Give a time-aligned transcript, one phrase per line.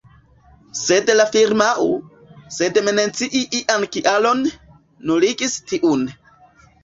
[0.77, 1.85] Sed la firmao,
[2.55, 4.41] sen mencii ian kialon,
[5.11, 6.09] nuligis tiun.